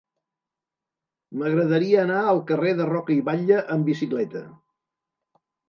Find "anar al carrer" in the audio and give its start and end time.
2.05-2.73